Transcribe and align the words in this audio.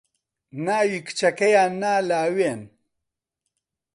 ناوی 0.65 0.99
کچەکەیان 1.07 1.71
نا 1.81 1.93
لاوێن 2.09 2.61